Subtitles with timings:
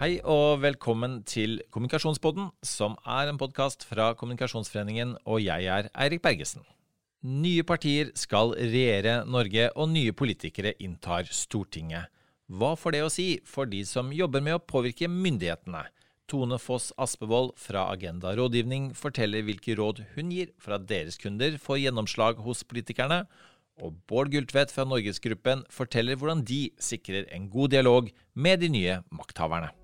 [0.00, 6.22] Hei og velkommen til Kommunikasjonspodden, som er en podkast fra Kommunikasjonsforeningen, og jeg er Eirik
[6.24, 6.62] Bergesen.
[7.20, 12.08] Nye partier skal regjere Norge, og nye politikere inntar Stortinget.
[12.48, 15.82] Hva får det å si for de som jobber med å påvirke myndighetene?
[16.32, 21.58] Tone Foss Aspevold fra Agenda rådgivning forteller hvilke råd hun gir for at deres kunder
[21.60, 23.26] får gjennomslag hos politikerne,
[23.76, 28.96] og Bård Gultvedt fra Norgesgruppen forteller hvordan de sikrer en god dialog med de nye
[29.12, 29.74] makthaverne.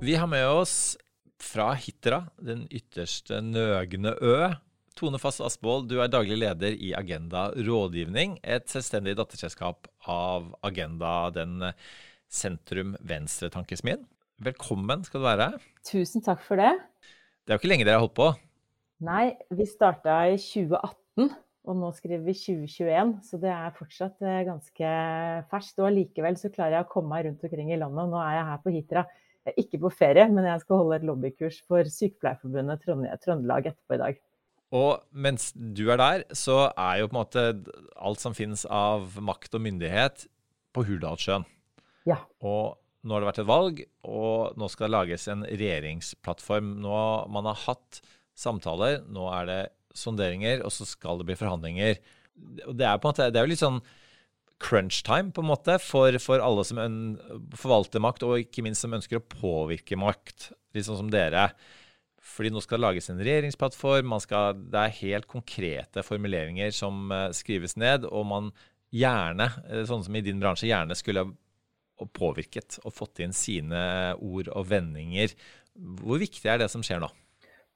[0.00, 0.96] Vi har med oss
[1.40, 4.36] fra Hitra, den ytterste nøgne ø.
[4.96, 11.30] Tone Fast Asvold, du er daglig leder i Agenda rådgivning, et selvstendig datterselskap av Agenda,
[11.36, 11.70] den
[12.32, 14.06] sentrum-venstre-tankesmien.
[14.40, 15.48] Velkommen skal du være.
[15.84, 16.72] Tusen takk for det.
[17.44, 18.30] Det er jo ikke lenge dere har holdt på?
[19.04, 21.30] Nei, vi starta i 2018,
[21.68, 23.12] og nå skriver vi 2021.
[23.26, 24.92] Så det er fortsatt eh, ganske
[25.50, 25.82] ferskt.
[25.82, 28.08] Og allikevel så klarer jeg å komme meg rundt omkring i landet.
[28.12, 29.04] Nå er jeg her på Hitra.
[29.40, 32.84] Jeg er ikke på ferie, men jeg skal holde et lobbykurs for Sykepleierforbundet
[33.24, 34.20] Trøndelag etterpå i dag.
[34.76, 37.46] Og mens du er der, så er jo på en måte
[37.98, 40.28] alt som finnes av makt og myndighet
[40.76, 41.48] på Hurdalssjøen.
[42.08, 42.20] Ja.
[42.44, 46.76] Og nå har det vært et valg, og nå skal det lages en regjeringsplattform.
[46.84, 46.94] Nå
[47.32, 48.00] Man har hatt
[48.38, 49.60] samtaler, nå er det
[49.96, 51.98] sonderinger, og så skal det bli forhandlinger.
[52.36, 53.82] Det er, måte, det er jo litt sånn
[54.60, 56.80] crunch time på en måte, for, for alle som
[57.56, 61.48] forvalter makt, og ikke minst som ønsker å påvirke makt, litt sånn som dere.
[62.20, 67.30] Fordi nå skal det lages en regjeringsplattform, skal, det er helt konkrete formuleringer som uh,
[67.36, 68.50] skrives ned, og man
[68.94, 71.28] gjerne, eh, sånn som i din bransje, gjerne skulle
[72.16, 73.80] påvirket og fått inn sine
[74.16, 75.34] ord og vendinger.
[76.00, 77.10] Hvor viktig er det som skjer nå?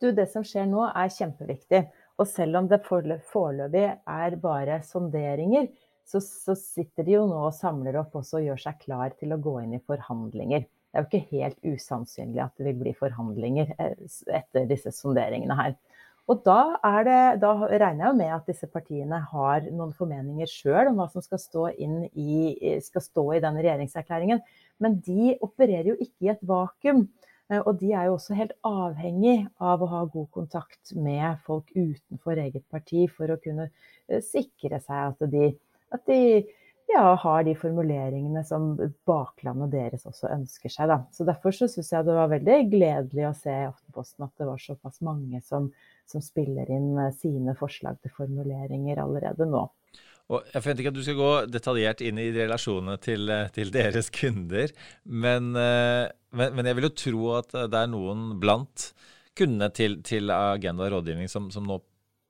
[0.02, 1.84] Du, det som skjer nå er kjempeviktig.
[2.20, 5.66] Og selv om det foreløpig er bare sonderinger,
[6.04, 9.32] så, så, sitter de jo nå og samler opp også og gjør seg klar til
[9.34, 10.66] å gå inn i forhandlinger.
[10.68, 13.94] Det er jo ikke helt usannsynlig at det vil bli forhandlinger eh,
[14.36, 15.74] etter disse sonderingene her.
[16.30, 20.89] Og da, det, da regner jeg jo med at disse partiene har noen formeninger sjøl
[20.92, 24.40] om hva som skal stå, i, skal stå i den regjeringserklæringen.
[24.80, 27.05] Men de opererer jo ikke i et vakuum.
[27.52, 31.70] Eh, og de er jo også helt avhengig av å ha god kontakt med folk
[31.77, 35.50] utenfor eget parti for å kunne eh, sikre seg at de,
[35.94, 36.20] at de
[36.90, 38.74] ja, har de formuleringene som
[39.08, 40.90] baklandet deres også ønsker seg.
[40.90, 40.98] Da.
[41.12, 44.48] Så Derfor så syns jeg det var veldig gledelig å se i Aftenposten at det
[44.48, 45.70] var såpass mange som,
[46.10, 49.66] som spiller inn eh, sine forslag til formuleringer allerede nå.
[50.33, 53.73] Og jeg forventer ikke at du skal gå detaljert inn i relasjonene til, eh, til
[53.74, 54.73] deres kunder,
[55.05, 58.92] men, eh, men, men, jeg vil jo tro at det er noen blant
[59.36, 61.80] kundene til, til Agenda rådgivning som, som, nå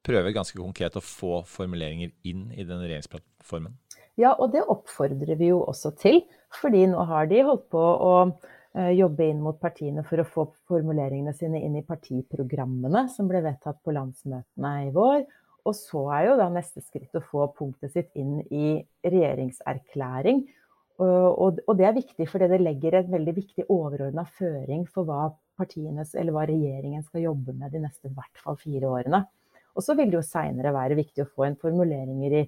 [0.05, 3.79] prøver ganske konkret å få formuleringer inn i den regjeringsplattformen.
[4.21, 6.21] Ja, og det oppfordrer vi jo også til.
[6.55, 10.45] Fordi nå har de holdt på å eh, jobbe inn mot partiene for å få
[10.71, 15.25] formuleringene sine inn i partiprogrammene som ble vedtatt på landsmøtene i vår.
[15.65, 18.77] Og så er jo da neste skritt å få punktet sitt inn i
[19.07, 20.43] regjeringserklæring.
[21.03, 25.33] Og, og det er viktig fordi det legger en veldig viktig overordna føring for hva
[25.59, 29.25] partienes, eller hva regjeringen skal jobbe med de neste hvert fall fire årene.
[29.75, 32.45] Og så vil det jo seinere være viktig å få en formuleringer i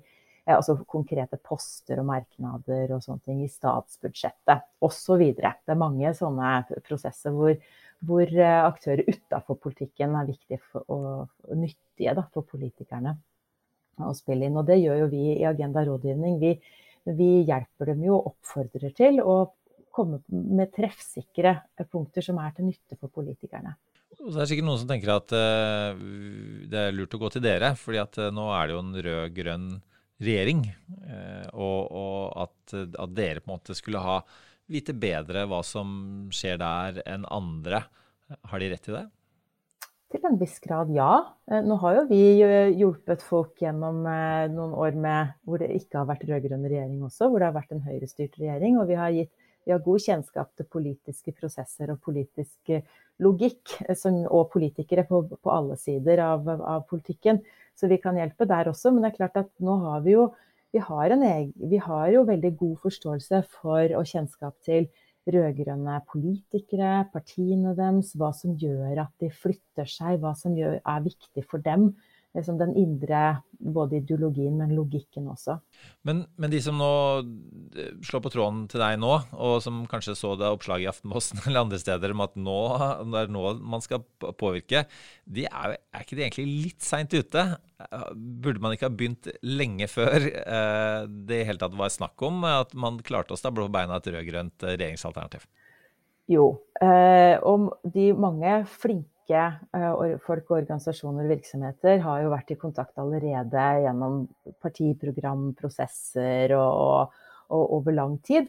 [0.47, 5.25] altså konkrete poster og merknader og sånne ting i statsbudsjettet osv.
[5.35, 6.53] Det er mange sånne
[6.87, 7.57] prosesser hvor
[8.05, 10.61] hvor eh, aktører utafor politikken er viktige
[10.93, 13.17] og nyttige da, for politikerne
[14.05, 14.59] å spille inn.
[14.59, 16.39] Og det gjør jo vi i Agenda rådgivning.
[16.43, 16.53] Vi,
[17.17, 19.39] vi hjelper dem jo og oppfordrer til å
[19.97, 21.55] komme med treffsikre
[21.89, 23.73] punkter som er til nytte for politikerne.
[24.17, 25.97] Så det er sikkert noen som tenker at uh,
[26.69, 29.71] det er lurt å gå til dere, fordi at nå er det jo en rød-grønn
[30.25, 30.63] regjering.
[31.53, 34.21] Og, og at, at, dere på en måte skulle ha
[34.71, 35.91] vite bedre hva som
[36.35, 37.85] skjer der enn andre.
[38.51, 39.07] Har de rett til det?
[40.15, 41.11] Til en viss grad, ja.
[41.51, 45.73] Eh, nå har jo vi eh, hjulpet folk gjennom eh, noen år med, hvor det
[45.75, 48.79] ikke har vært rød-grønn regjering også, hvor det har vært en høyrestyrt regjering.
[48.79, 49.33] Og vi har, gitt,
[49.67, 52.71] vi har god kjennskap til politiske prosesser og politisk
[53.23, 53.77] logikk,
[54.31, 57.43] og politikere på, på alle sider av, av, politikken.
[57.75, 58.95] Så vi kan hjelpe der også.
[58.95, 60.29] Men det er klart at nå har vi jo
[60.77, 64.91] vi har, egen, vi har jo veldig god forståelse for og kjennskap til
[65.27, 71.07] rød-grønne politikere, partiene deres, hva som gjør at de flytter seg, hva som gjør, er
[71.07, 71.95] viktig for dem
[72.37, 73.21] liksom den indre
[73.57, 75.57] både ideologien, men logikken også.
[76.07, 76.91] Men, men, de som nå
[77.77, 81.41] eh, slår på tråden til deg nå, og som kanskje så det oppslaget i Aftenposten
[81.47, 82.59] eller andre steder om at nå,
[83.13, 84.05] det er nå man skal
[84.39, 84.85] påvirke,
[85.25, 87.47] de er, er ikke de egentlig litt seint ute?
[88.15, 92.45] Burde man ikke ha begynt lenge før eh, det i hele tatt var snakk om
[92.49, 95.49] at man klarte å stable på beina et rød-grønt regjeringsalternativ?
[96.31, 96.51] Jo,
[96.83, 102.99] eh, og de mange flinke Eh, folk, organisasjoner og virksomheter har jo vært i kontakt
[103.03, 104.21] allerede gjennom
[104.63, 107.17] partiprogramprosesser og,
[107.51, 108.47] og, over lang tid.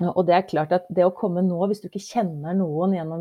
[0.00, 3.20] Og det er klart at det å komme nå, hvis du ikke kjenner noen gjennom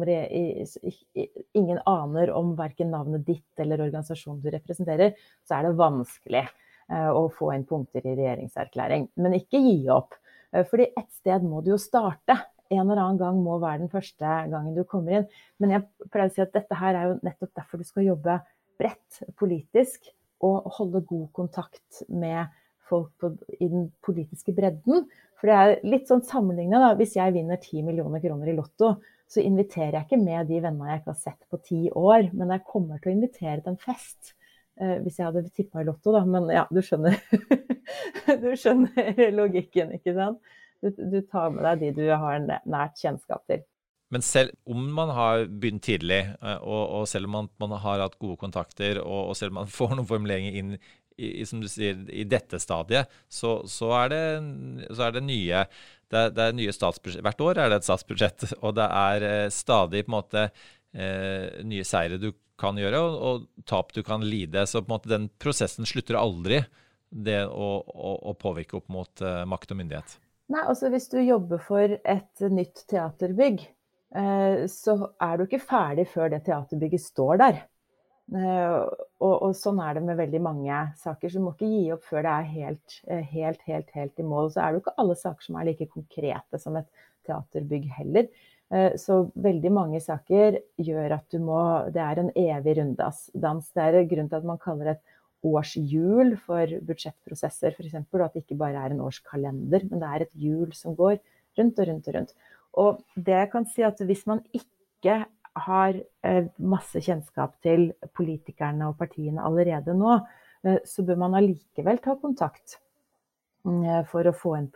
[1.59, 7.11] Ingen aner om verken navnet ditt eller organisasjonen du representerer, så er det vanskelig eh,
[7.11, 9.09] å få inn punkter i regjeringserklæring.
[9.19, 10.15] Men ikke gi opp.
[10.55, 12.39] Eh, fordi et sted må du jo starte
[12.69, 15.27] en eller annen gang må være den første gangen du kommer inn.
[15.61, 18.39] Men jeg pleier å si at dette her er jo nettopp derfor du skal jobbe
[18.79, 20.11] bredt politisk
[20.45, 22.47] og holde god kontakt med
[22.89, 25.07] folk på, i den politiske bredden.
[25.39, 26.91] For det er litt sånn sammenligna, da.
[26.99, 28.95] Hvis jeg vinner 10 millioner kroner i Lotto,
[29.29, 32.53] så inviterer jeg ikke med de vennene jeg ikke har sett på ti år, men
[32.55, 34.33] jeg kommer til å invitere til en fest.
[34.79, 36.23] Eh, hvis jeg hadde tippa i Lotto, da.
[36.25, 37.19] Men ja, du skjønner,
[38.43, 40.55] du skjønner logikken, ikke sant.
[40.79, 43.65] Du, du, tar med deg de du har nært kjennskap til.
[44.09, 48.01] Men selv om man har begynt tidlig, eh, og, og selv om man, man, har
[48.01, 50.73] hatt gode kontakter, og, og, selv om man får noen formuleringer inn
[51.19, 54.23] i, som du sier, i dette stadiet, så, så, er, det,
[54.95, 55.63] så er, det, nye
[56.09, 56.75] det det er nye.
[57.21, 61.59] Hvert år er det et statsbudsjett, og det er eh, stadig på en måte eh,
[61.67, 64.65] nye seire du kan gjøre, og, og, tap du kan lide.
[64.67, 66.63] Så på en måte den prosessen slutter aldri,
[67.09, 70.17] det å, å, å påvirke opp mot eh, makt og myndighet.
[70.49, 73.61] Nei, altså Hvis du jobber for et nytt teaterbygg,
[74.17, 77.59] eh, så er du ikke ferdig før det teaterbygget står der.
[78.33, 78.77] Eh,
[79.21, 81.29] og, og, sånn er det med veldig mange saker.
[81.29, 84.25] Så du må ikke gi opp før det er helt, eh, helt, helt, helt i
[84.25, 84.49] mål.
[84.49, 86.89] Så er det jo ikke alle saker som er like konkrete som et
[87.29, 88.31] teaterbygg heller.
[89.01, 91.57] Så veldig mange saker gjør at du må
[91.89, 93.23] Det er en evig runddans.
[93.33, 95.15] Det er grunnen til at man kaller det et
[95.45, 97.95] årshjul for budsjettprosesser, f.eks.
[97.95, 101.19] At det ikke bare er en årskalender, men det er et hjul som går
[101.59, 102.33] rundt og rundt og rundt.
[102.79, 105.23] Og det jeg kan si at hvis man ikke
[105.59, 110.19] har eh, masse kjennskap til politikerne og partiene allerede nå,
[110.63, 112.77] eh, så bør man allikevel ta kontakt
[113.65, 114.69] eh, for å få inn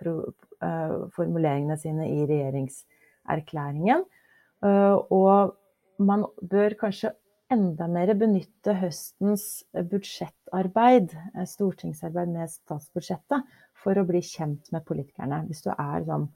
[1.13, 4.05] formuleringene sine i regjeringserklæringen.
[4.63, 5.51] Og
[5.99, 7.11] man bør kanskje
[7.51, 13.45] enda mer benytte høstens budsjettarbeid, eh, stortingsarbeid med statsbudsjettet,
[13.83, 15.43] for å bli kjent med politikerne.
[15.49, 16.29] Hvis du er sånn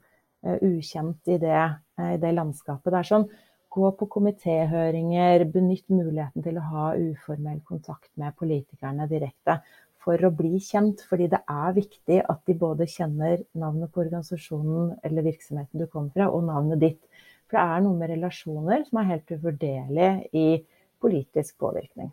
[0.44, 1.60] uh, ukjent i det,
[1.98, 2.92] uh, i det, landskapet.
[2.92, 3.26] Det er sånn,
[3.72, 9.58] gå på komitéhøringer, benytt muligheten til å ha uformell kontakt med politikerne direkte.
[10.04, 14.94] For å bli kjent, fordi det er viktig at de både kjenner navnet på organisasjonen
[15.04, 17.24] eller virksomheten du kommer fra, og navnet ditt.
[17.48, 20.48] For det er noe med relasjoner som er helt uvurderlig i
[21.02, 22.12] politisk påvirkning.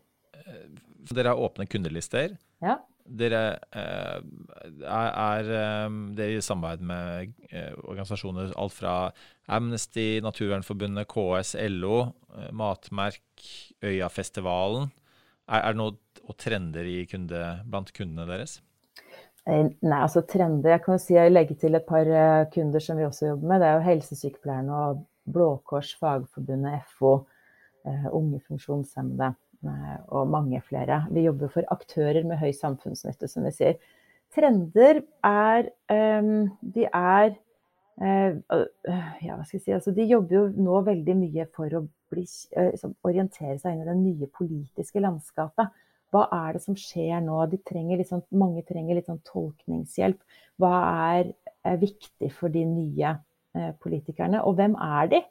[1.12, 2.36] Dere har åpne kundelister.
[2.64, 2.80] Ja.
[3.06, 3.42] Dere
[3.78, 4.22] eh,
[4.82, 8.96] er, er eh, dere i samarbeid med eh, organisasjoner alt fra
[9.46, 12.00] Amnesty, Naturvernforbundet, KS, LO,
[12.50, 13.22] Matmerk,
[13.86, 14.90] Øyafestivalen.
[15.46, 18.58] Er, er det noe trender i kunde, blant kundene deres?
[19.46, 22.08] Nei, altså trender Jeg kan jo si jeg legger til et par
[22.50, 23.62] kunder som vi også jobber med.
[23.62, 27.20] Det er jo helsesykepleierne og Blå Kors, Fagforbundet, FO,
[28.14, 29.32] unge funksjonshemmede
[29.66, 31.04] eh, og mange flere.
[31.14, 33.80] Vi jobber for aktører med høy samfunnsnytte, som vi sier.
[34.36, 37.36] Trender er ehm, De er
[38.01, 38.38] eh,
[39.24, 42.25] ja, hva skal jeg si, altså De jobber jo nå veldig mye for å bli,
[42.25, 45.72] liksom, orientere seg inn i det nye politiske landskapet.
[46.13, 47.38] Hva er det som skjer nå?
[47.68, 50.20] Trenger sånn, mange trenger litt sånn tolkningshjelp.
[50.62, 50.75] Hva
[51.12, 51.32] er,
[51.65, 53.15] er viktig for de nye
[53.80, 55.22] politikerne, og hvem er de?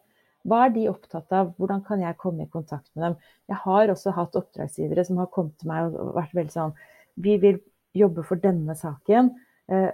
[0.44, 1.54] Hva er de opptatt av?
[1.58, 3.16] Hvordan kan jeg komme i kontakt med dem?
[3.48, 6.76] Jeg har også hatt oppdragsgivere som har kommet til meg og vært veldig sånn
[7.24, 7.60] Vi vil
[7.94, 9.30] jobbe for denne saken.
[9.72, 9.90] Eh,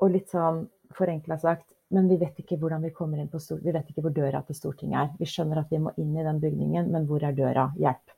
[0.00, 3.66] og litt sånn forenkla sagt men vi vet ikke hvordan vi kommer inn på Stortinget.
[3.66, 5.08] Vi vet ikke hvor døra til Stortinget er.
[5.18, 7.66] Vi skjønner at vi må inn i den bygningen, men hvor er døra?
[7.82, 8.14] Hjelp.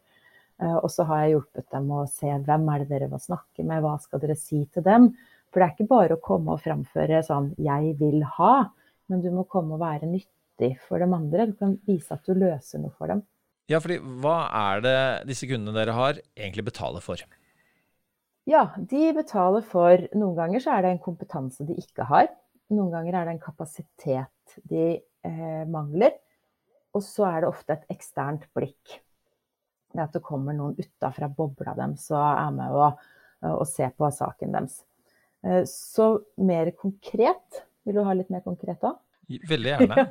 [0.61, 3.65] Eh, og så har jeg hjulpet dem å se hvem er det dere må snakke
[3.65, 5.09] med, hva skal dere si til dem?
[5.49, 8.71] For det er ikke bare å komme og framføre sånn 'jeg vil ha',
[9.09, 11.47] men du må komme og være nyttig nyttig for de andre.
[11.47, 13.23] Du kan vise at du løser noe for dem.
[13.71, 17.21] Ja, fordi hva er det disse kundene dere har, egentlig betaler for?
[18.45, 22.29] Ja, de betaler for Noen ganger så er det en kompetanse de ikke har.
[22.73, 26.17] Noen ganger er det en kapasitet de eh, mangler.
[26.93, 28.99] Og så er det ofte et eksternt blikk.
[29.93, 32.91] Det at det kommer noen utafra bobla dem så er med å,
[33.53, 34.81] å se på saken deres.
[35.67, 36.05] Så
[36.39, 38.93] mer konkret Vil du ha litt mer konkret da?
[39.49, 40.07] Veldig gjerne.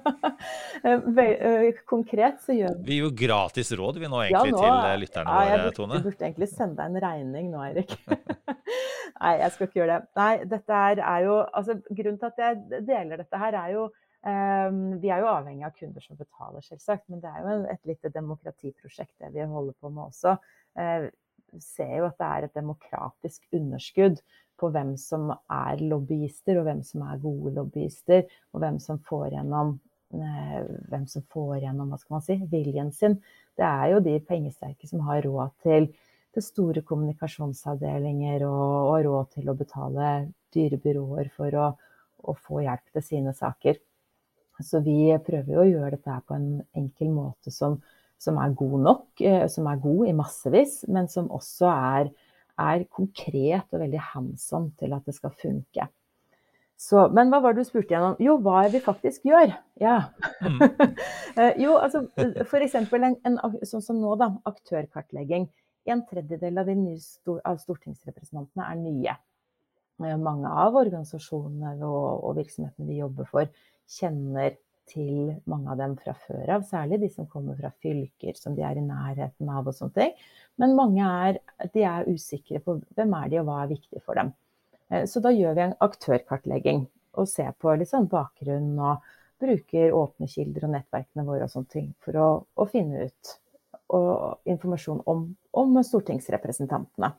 [1.92, 5.36] Konkret så gjør vi gir jo gratis råd vi nå egentlig ja, nå, til lytterne
[5.36, 6.00] våre, Tone.
[6.00, 7.94] Du burde egentlig sende deg en regning nå, Eirik.
[9.22, 10.12] Nei, jeg skal ikke gjøre det.
[10.20, 13.88] Nei, dette er, er jo altså, Grunnen til at jeg deler dette her, er jo
[13.88, 17.08] um, Vi er jo avhengig av kunder som betaler, selvsagt.
[17.12, 20.38] Men det er jo et lite demokratiprosjekt det vi holder på med også.
[20.80, 21.10] Uh,
[21.60, 24.22] ser jo at det er et demokratisk underskudd
[24.62, 29.32] på hvem som er lobbyister, og hvem som er gode lobbyister, og hvem som får
[29.34, 29.74] gjennom,
[30.14, 30.60] uh,
[30.92, 33.18] hvem som får gjennom hva skal man si, viljen sin.
[33.58, 35.92] Det er jo de pengesterke som har råd til
[36.32, 40.12] til store kommunikasjonsavdelinger og, og, råd til å betale
[40.56, 41.70] dyre byråer for å,
[42.24, 43.80] å, få hjelp til sine saker.
[44.62, 47.80] Så vi prøver jo å gjøre dette på en enkel måte som,
[48.22, 52.12] som er god nok, eh, som er god i massevis, men som også er,
[52.62, 55.88] er konkret og veldig handsom til at det skal funke.
[56.82, 58.16] Så, men hva var det du spurte igjennom?
[58.22, 59.56] Jo, hva er vi faktisk gjør?
[59.82, 59.98] Ja.
[60.42, 60.62] Mm.
[61.40, 62.02] Eh, jo, altså
[62.44, 62.74] f.eks.
[62.76, 64.28] En, en, sånn som nå, da.
[64.50, 65.46] Aktørkartlegging.
[65.88, 66.96] En tredjedel av, de
[67.48, 69.14] av stortingsrepresentantene er nye.
[70.04, 73.48] Eh, mange av organisasjonene og, og virksomhetene vi jobber for,
[73.96, 74.58] kjenner
[74.90, 78.64] til mange av dem fra før av, særlig de som kommer fra fylker som de
[78.66, 80.16] er i nærheten av og sånne ting.
[80.62, 84.34] Men mange er, er usikre på hvem er de og hva er viktig for dem.
[84.92, 86.86] Eh, så da gjør vi en aktørkartlegging
[87.20, 89.08] og ser på liksom bakgrunn og
[89.42, 93.38] bruker åpne kilder og nettverkene våre og sånne ting for å, å finne ut
[93.92, 95.26] og informasjon om,
[95.58, 97.12] om, stortingsrepresentantene.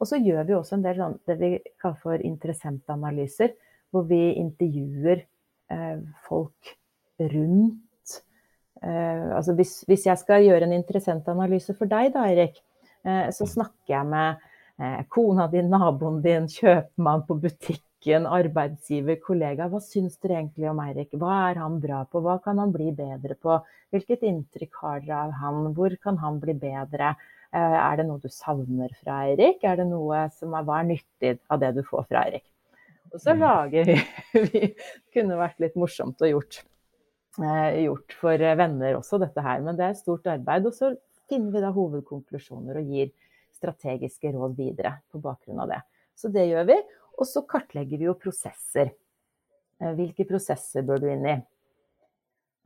[0.00, 3.54] Og så gjør vi også en del sånn, det vi kaller for interessentanalyser,
[3.94, 6.74] hvor vi intervjuer eh, folk
[7.20, 8.18] rundt
[8.82, 12.60] eh, Altså hvis, hvis, jeg skal gjøre en interessentanalyse for deg da, Erik,
[13.06, 14.42] eh, så snakker jeg med
[14.80, 19.70] eh, kona din, naboen din, kjøpmann på butikken, arbeidsgiver, kollega.
[19.72, 21.14] Hva syns dere egentlig om Eirik?
[21.18, 22.22] Hva er han bra på?
[22.22, 23.56] Hva kan han bli bedre på?
[23.94, 25.72] Hvilket inntrykk har dere av han?
[25.74, 27.14] Hvor kan han bli bedre?
[27.54, 29.62] Eh, er det noe du savner fra Eirik?
[29.64, 32.44] Er det noe som er, hva er nyttig av det du får fra Eirik?
[33.12, 33.42] Og så mm.
[33.42, 33.98] lager vi
[34.52, 34.72] Det
[35.14, 36.60] kunne vært litt morsomt å gjort,
[37.36, 39.62] gjort for venner også, dette her.
[39.64, 40.68] Men det er stort arbeid.
[40.68, 40.92] Og så
[41.30, 43.12] finner vi da hovedkonklusjoner og gir
[43.56, 45.82] strategiske råd videre på bakgrunn av det.
[46.16, 46.78] Så det gjør vi.
[47.16, 48.92] Og så kartlegger vi jo prosesser.
[49.80, 51.36] Eh, hvilke prosesser bør du inn i?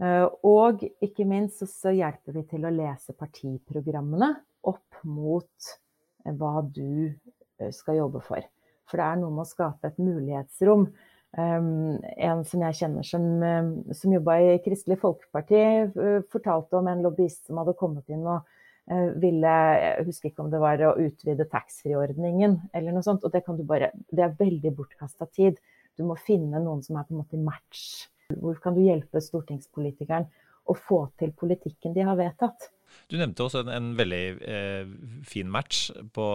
[0.03, 4.33] Eh, og ikke minst så hjelper vi til å lese partiprogrammene
[4.71, 5.71] opp mot
[6.25, 7.13] eh, hva du
[7.77, 8.45] skal jobbe for.
[8.89, 10.87] For det er noe med å skape et mulighetsrom.
[11.39, 13.27] En som jeg kjenner som,
[13.95, 15.61] som jobba i Kristelig Folkeparti,
[16.33, 18.49] fortalte om en lobbyist som hadde kommet inn og
[18.91, 23.25] Eh, ville Jeg husker ikke om det var å utvide taxfree-ordningen eller noe sånt.
[23.25, 25.61] Og det bare Det er veldig bortkasta tid.
[25.97, 28.09] Du må finne noen som er på en måte match.
[28.35, 30.27] Hvor kan du hjelpe stortingspolitikeren
[30.67, 32.71] å få til politikken de har vedtatt?
[33.11, 34.93] Du nevnte også en, en veldig eh,
[35.27, 36.27] fin match på,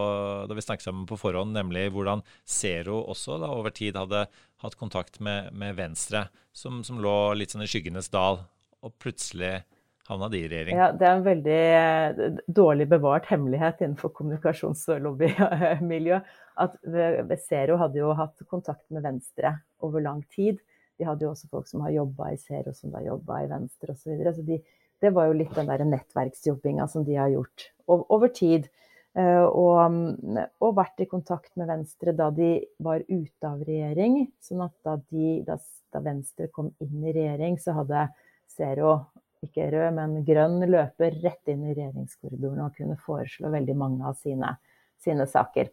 [0.49, 4.25] da vi snakket sammen på forhånd, nemlig hvordan Zero også da, over tid hadde
[4.63, 8.41] hatt kontakt med, med Venstre, som, som, lå litt sånn i skyggenes dal,
[8.85, 9.57] og plutselig
[10.09, 10.77] havna de i regjering?
[10.77, 16.21] Ja, Det er en veldig eh, dårlig bevart hemmelighet innenfor kommunikasjons- og lobbymiljø.
[16.61, 16.77] At
[17.47, 20.61] Zero hadde jo hatt kontakt med Venstre over lang tid.
[20.95, 23.91] De hadde jo også folk som har jobba i Zero, som har jobba i Venstre
[23.91, 24.03] osv.
[24.05, 24.35] Så, videre.
[24.37, 24.61] så de,
[25.05, 28.67] det var jo litt den der nettverksjobbinga som de har gjort over tid.
[29.15, 29.79] Eh, og,
[30.59, 34.25] og, vært i kontakt med Venstre da de var ute av regjering.
[34.43, 35.59] Sånn at da, de, da,
[35.93, 38.09] da Venstre kom inn i regjering, så hadde
[38.51, 38.97] Zero
[39.45, 44.17] ikke rød, men grønn, løper rett inn i regjeringskorridoren og kunne foreslå veldig mange av
[44.19, 44.55] sine,
[45.03, 45.69] sine saker.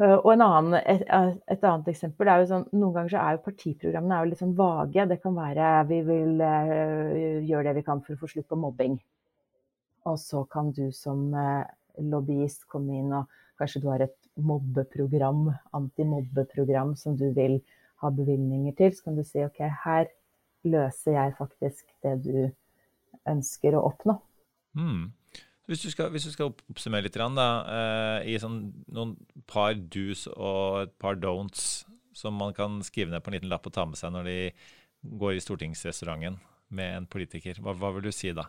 [0.00, 3.42] Eh, og annen, et, et, annet eksempel er jo sånn Noen ganger så er jo
[3.44, 5.08] partiprogrammene er jo litt sånn vage.
[5.10, 8.60] Det kan være vi vil uh, gjøre det vi kan for å få slutt på
[8.60, 8.96] mobbing.
[10.08, 11.68] Og så kan du som uh,
[12.00, 13.28] lobbyist komme inn og
[13.60, 17.58] kanskje du har et mobbeprogram, antimobbeprogram som du vil
[18.00, 18.96] ha bevilgninger til.
[18.96, 20.08] Så kan du si OK, her
[20.64, 22.36] løser jeg faktisk det du
[23.28, 24.16] ønsker å oppnå.
[24.80, 25.10] Mm.
[25.70, 29.14] Hvis, du skal, hvis, du skal, oppsummere litt da, eh, i sånn, noen
[29.46, 31.84] par do's og et par don'ts
[32.16, 34.38] som man kan skrive ned på en liten lapp og ta med seg når de
[35.20, 36.40] går i stortingsrestauranten
[36.74, 38.48] med en politiker, hva, hva vil du si da?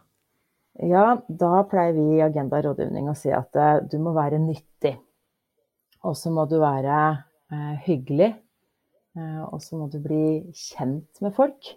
[0.81, 4.95] Ja, da pleier vi i Agenda rådgivning å si at uh, du må være nyttig.
[6.07, 6.97] Og så må du være
[7.53, 8.31] eh, hyggelig.
[9.13, 10.23] Uh, og så må du bli
[10.57, 11.75] kjent med folk.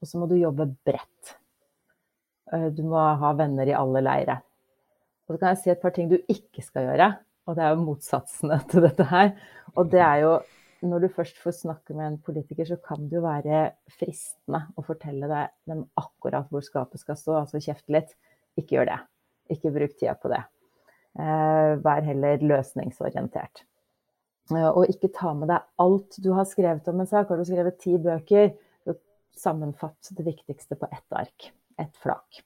[0.00, 1.36] Og så må du jobbe bredt.
[2.52, 4.40] Eh, du må ha venner i alle leire.
[5.30, 7.12] Og så kan jeg si et par ting du ikke skal gjøre,
[7.46, 9.30] og det er jo motsatsene til dette her.
[9.78, 10.32] Og det er jo
[10.80, 13.66] når du først får snakke med en politiker, så kan det jo være
[13.98, 18.14] fristende å fortelle deg dem akkurat hvor skapet skal stå, altså kjefte litt.
[18.56, 18.96] Ikke gjør det.
[19.52, 20.40] Ikke bruk tida på det.
[21.20, 23.64] Eh, vær heller løsningsorientert.
[24.54, 27.28] Eh, og ikke ta med deg alt du har skrevet om en sak.
[27.28, 28.54] Har du skrevet ti bøker,
[28.86, 28.96] så
[29.36, 31.50] sammenfatt det viktigste på ett ark.
[31.80, 32.40] Ett flak.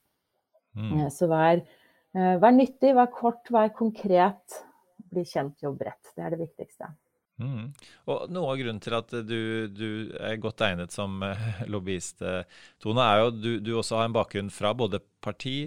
[0.74, 1.04] Mm.
[1.04, 1.62] Eh, så vær,
[2.14, 4.60] vær nyttig, vær kort, vær konkret.
[5.10, 6.14] Bli kjent, jobb bredt.
[6.14, 6.92] Det er det viktigste.
[7.42, 7.72] Mm.
[8.12, 9.40] Og Noe av grunnen til at du,
[9.74, 9.88] du
[10.22, 12.44] er godt egnet som eh, lobbyist, eh,
[12.82, 15.66] Tone, er jo at du, du også har en bakgrunn fra både parti,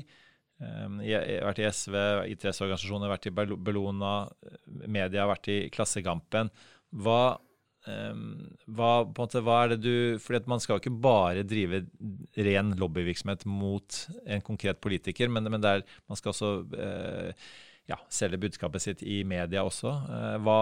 [0.64, 1.98] um, vært i SV,
[2.36, 4.14] idrettsorganisasjoner, vært i Bellona,
[4.86, 6.54] media, vært i Klassekampen.
[7.04, 7.38] Hva,
[7.88, 11.86] hva, på en måte, hva er det du fordi Man skal ikke bare drive
[12.48, 17.48] ren lobbyvirksomhet mot en konkret politiker, men, men der, man skal også eh,
[17.88, 19.94] ja, selge budskapet sitt i media også.
[20.12, 20.60] Eh, hva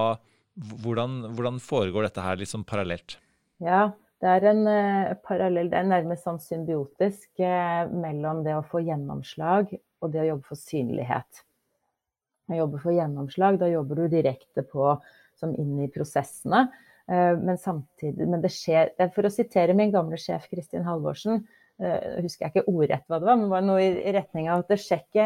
[0.55, 3.17] hvordan, hvordan, foregår dette her liksom parallelt?
[3.63, 3.89] Ja,
[4.23, 8.81] det er en eh, parallell, det er nærmest sånn symbiotisk uh, mellom det å få
[8.85, 11.43] gjennomslag og det å jobbe for synlighet.
[12.51, 14.93] Å jobbe for gjennomslag, da jobber du direkte på
[15.35, 16.69] som inn i prosessene.
[17.05, 21.43] Uh, men samtidig Men det skjer For å sitere min gamle sjef Kristin Halvorsen,
[22.23, 24.69] husker jeg ikke ordrett hva det var, men det var noe i retning av at
[24.71, 25.25] det skjer ikke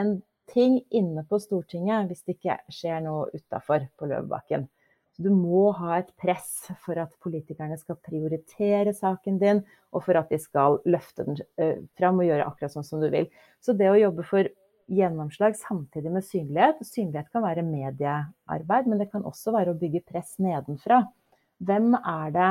[0.00, 0.12] en
[0.48, 4.68] ting inne på Stortinget hvis det ikke skjer noe utafor på Løvebakken.
[5.20, 9.60] du må ha et press for at politikerne skal prioritere saken din,
[9.92, 11.36] og for at de skal løfte den
[12.00, 13.28] fram og gjøre akkurat sånn som du vil.
[13.60, 14.48] Så det å jobbe for
[14.90, 20.04] gjennomslag samtidig med synlighet Synlighet kan være mediearbeid, men det kan også være å bygge
[20.08, 21.02] press nedenfra.
[21.62, 22.50] Hvem er det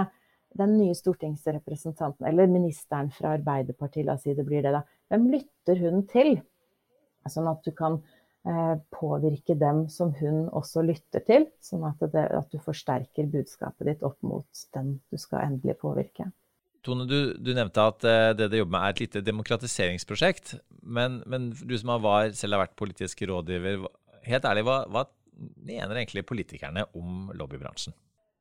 [0.60, 4.82] den nye stortingsrepresentanten, eller ministeren fra Arbeiderpartiet, la oss si det blir det, da.
[5.12, 6.34] Hvem lytter hun til?
[7.30, 8.00] Sånn at du kan
[8.48, 13.94] eh, påvirke dem som hun også lytter til, sånn at, det, at, du forsterker budskapet
[13.94, 16.32] ditt opp mot den du skal endelig påvirke.
[16.82, 20.56] Tone, du, du nevnte at eh, det du jobber med er et lite demokratiseringsprosjekt.
[20.82, 23.84] Men, men du som var, selv har vært politisk rådgiver,
[24.26, 25.06] helt ærlig, hva, hva
[25.62, 27.94] mener egentlig politikerne om lobbybransjen?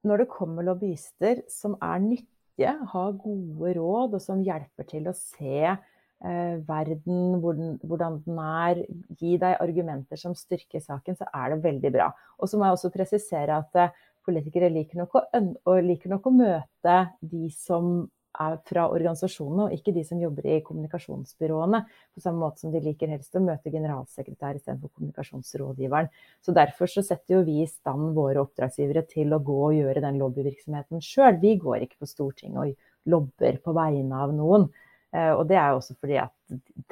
[0.08, 5.14] Når det kommer lobbyister som er nyttige, har gode råd og som hjelper til å
[5.16, 8.80] se eh, verden, hvordan, den er,
[9.20, 12.08] gi deg argumenter som styrker saken, så er det veldig bra.
[12.40, 13.92] Og så må jeg også presisere at eh,
[14.24, 19.94] politikere liker nok, å, liker nok å møte de som er fra organisasjonene, og ikke
[19.96, 21.80] de som jobber i kommunikasjonsbyråene.
[22.14, 26.10] På samme måte som de liker helst å møte generalsekretær istedenfor kommunikasjonsrådgiveren.
[26.44, 30.04] Så Derfor så setter jo vi i stand våre oppdragsgivere til å gå og gjøre
[30.04, 31.40] den lobbyvirksomheten sjøl.
[31.42, 34.68] Vi går ikke på Stortinget og lobber på vegne av noen.
[35.10, 36.34] Eh, og det er jo også fordi at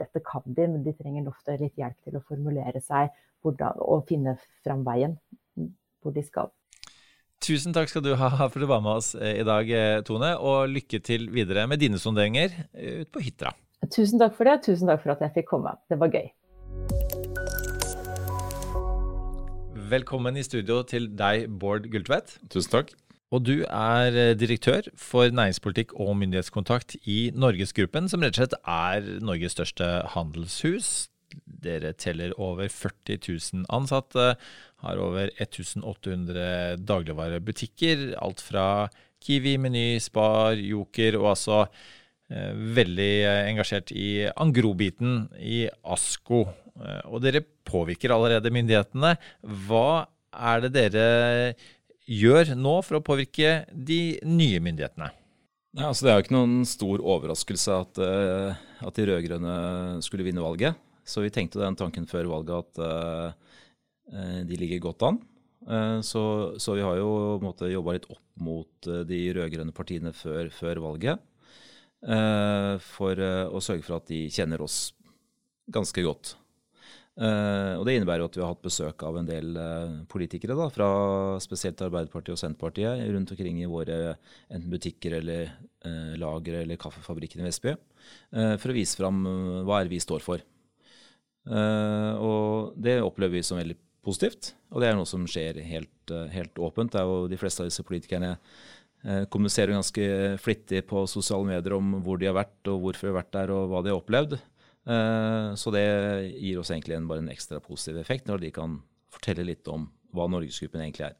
[0.01, 3.12] dette kan de, men de trenger ofte litt hjelp til å formulere seg
[3.46, 4.35] hvordan, og finne
[4.66, 5.14] fram veien
[6.03, 6.51] hvor de skal.
[7.48, 10.02] Tusen takk skal du ha for at du var med oss eh, i dag, eh,
[10.04, 10.34] Tone.
[10.37, 13.54] Og lykke til videre med dine sonderinger ut på Hitra.
[13.88, 14.58] Tusen takk for det.
[14.66, 15.72] Tusen takk for at jeg fikk komme.
[15.88, 16.28] Det var gøy.
[19.88, 22.37] Velkommen i studio til deg, Bård Gultvedt.
[22.52, 22.92] Tusen takk.
[23.32, 28.58] Og du er eh, direktør for næringspolitikk og myndighetskontakt i Norgesgruppen, som rett og slett
[28.61, 31.08] er Norges største handelshus.
[31.44, 34.33] Dere teller over 40 000 ansatte,
[34.85, 38.12] har over 1800 dagligvarebutikker.
[38.22, 38.66] Alt fra
[39.24, 43.12] Kiwi, Meny, Spar, Joker og altså eh, veldig
[43.51, 46.44] engasjert i Angro-biten i Asko.
[46.79, 49.16] Eh, og dere påvirker allerede myndighetene.
[49.66, 51.09] Hva er det dere
[52.09, 55.11] gjør nå for å påvirke de nye myndighetene?
[55.77, 59.57] Ja, altså det er jo ikke noen stor overraskelse at, uh, at de rød-grønne
[60.03, 60.79] skulle vinne valget.
[61.09, 65.21] Så vi tenkte den tanken før valget at uh, de ligger godt an.
[65.64, 66.23] Uh, så,
[66.61, 67.40] så, vi har jo
[67.73, 71.25] jobba litt opp mot de rød-grønne partiene før, før valget.
[71.99, 74.92] For å sørge for at de kjenner oss
[75.75, 76.37] ganske godt.
[77.18, 79.59] Og Det innebærer jo at vi har hatt besøk av en del
[80.07, 80.87] politikere, da, fra
[81.42, 84.14] spesielt Arbeiderpartiet og Senterpartiet rundt omkring i våre
[84.47, 85.51] enten butikker eller
[86.23, 87.75] lagre eller kaffefabrikken i Vestby,
[88.31, 89.18] for å vise fram
[89.66, 90.47] hva er vi står for.
[91.48, 96.61] Og Det opplever vi som veldig positivt, og det er noe som skjer helt, helt
[96.61, 96.92] åpent.
[96.92, 98.34] Det er jo De fleste av disse politikerne
[99.32, 100.04] kommuniserer ganske
[100.42, 103.52] flittig på sosiale medier om hvor de har vært, og hvorfor de har vært der,
[103.54, 104.37] og hva de har opplevd.
[104.88, 105.84] Eh, så det
[106.38, 108.78] gir oss egentlig en, bare en ekstra positiv effekt når de kan
[109.12, 111.18] fortelle litt om hva Norgesgruppen egentlig er.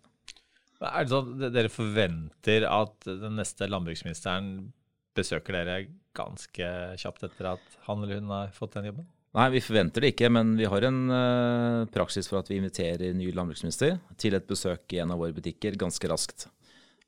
[0.79, 4.71] Er det sånn at dere forventer at den neste landbruksministeren
[5.19, 5.79] besøker dere
[6.17, 6.69] ganske
[7.03, 9.09] kjapt etter at han eller hun har fått den jobben?
[9.37, 13.13] Nei, vi forventer det ikke, men vi har en uh, praksis for at vi inviterer
[13.17, 16.47] ny landbruksminister til et besøk i en av våre butikker ganske raskt.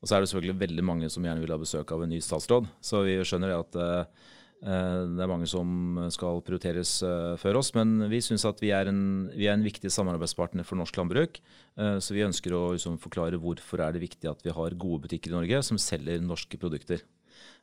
[0.01, 2.19] Og så er det selvfølgelig veldig mange som gjerne vil ha besøk av en ny
[2.21, 2.69] statsråd.
[2.81, 4.29] Så vi skjønner at uh,
[4.61, 6.99] det er mange som skal prioriteres
[7.41, 7.71] før oss.
[7.73, 8.99] Men vi syns at vi er, en,
[9.33, 11.39] vi er, en, viktig samarbeidspartner for norsk landbruk.
[11.73, 15.33] Så vi ønsker å liksom, forklare hvorfor er det viktig at vi har gode butikker
[15.33, 17.01] i Norge som selger norske produkter.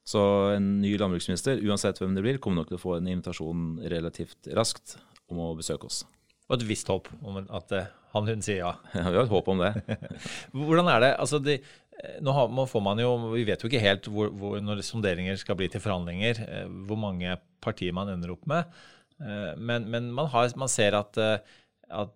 [0.06, 0.20] Så
[0.54, 4.48] en ny landbruksminister, uansett hvem det blir, kommer nok til å få en invitasjon relativt
[4.56, 4.96] raskt
[5.28, 6.04] om å besøke oss.
[6.48, 8.72] Og et visst håp om at eh, han hun sier ja.
[8.96, 9.98] Ja, Vi har et håp om det.
[10.56, 11.10] Hvordan er det?
[11.20, 11.58] Altså, de,
[12.00, 15.58] eh, nå får man jo, Vi vet jo ikke helt hvor, hvor, når sonderinger skal
[15.60, 18.78] bli til forhandlinger, eh, hvor mange partier man ender opp med.
[19.18, 22.10] Men, men man, har, man, ser at, at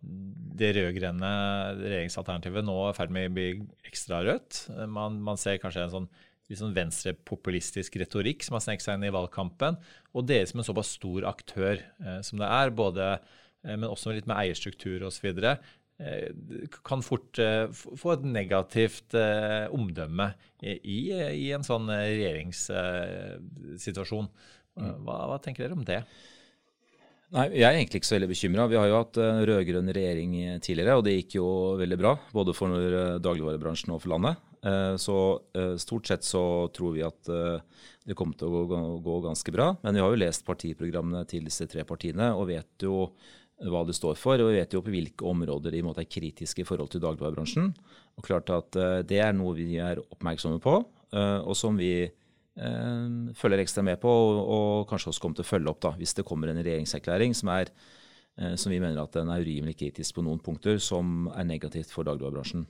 [0.55, 1.31] det rød-grønne
[1.81, 3.47] regjeringsalternativet nå er i ferd med å bli
[3.91, 4.61] ekstra rødt.
[4.87, 6.07] Man, man ser kanskje en sånn
[6.53, 9.79] litt sånn venstrepopulistisk retorikk som har sneket seg inn i valgkampen.
[10.13, 13.05] Og dere som en såpass stor aktør eh, som det er, både,
[13.65, 15.59] eh, men også litt med eierstruktur osv., eh,
[16.85, 24.31] kan fort eh, få et negativt eh, omdømme i, i, en sånn eh, regjeringssituasjon.
[24.73, 24.95] Mm.
[25.07, 26.03] Hva, hva tenker dere om det?
[27.33, 28.69] Nei, Jeg er egentlig ikke så veldig bekymra.
[28.69, 29.17] Vi har jo hatt
[29.49, 31.47] rød-grønn regjering tidligere, og det gikk jo
[31.81, 32.13] veldig bra.
[32.37, 32.69] Både for
[33.25, 34.52] dagligvarebransjen og for landet.
[34.67, 37.63] Eh, så eh, stort sett så tror vi at eh,
[38.07, 38.65] det kommer til å
[39.03, 39.73] gå, ganske bra.
[39.83, 43.09] Men vi har jo lest partiprogrammene til disse tre partiene og vet jo
[43.63, 44.39] hva det står for.
[44.43, 47.71] Og vi vet jo på hvilke områder de måte er kritiske i forhold til dagligvarebransjen.
[48.19, 48.75] Og klart at
[49.07, 50.75] det er noe vi er oppmerksomme på,
[51.15, 52.11] og som vi
[53.39, 56.27] følger ekstra med på, og, kanskje også kommer til å følge opp da, hvis det
[56.27, 57.71] kommer en regjeringserklæring som, er,
[58.59, 62.11] som vi mener at den er urimelig kritisk på noen punkter, som er negativt for
[62.11, 62.67] dagligvarebransjen.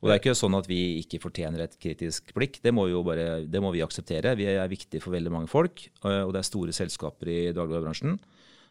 [0.00, 2.60] Og Det er ikke sånn at vi ikke fortjener et kritisk blikk.
[2.64, 4.34] Det må, bare, det må vi akseptere.
[4.38, 8.18] Vi er viktige for veldig mange folk, og det er store selskaper i dagligvarebransjen.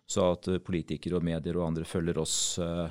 [0.09, 2.89] Så at politikere og medier og andre følger oss uh,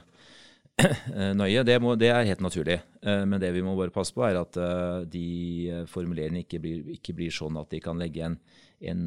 [1.41, 2.79] nøye, det, må, det, er helt naturlig.
[3.05, 4.57] Men det vi må bare passe på, er at
[5.13, 8.39] de formuleringene ikke blir, ikke blir, sånn at de kan legge en,
[8.81, 9.05] en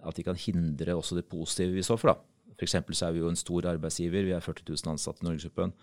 [0.00, 2.14] At de kan hindre også det positive vi står for.
[2.14, 2.32] da.
[2.56, 2.76] F.eks.
[2.96, 4.24] så er vi jo en stor arbeidsgiver.
[4.24, 5.74] Vi er 40 000 ansatte i Norgesgruppen.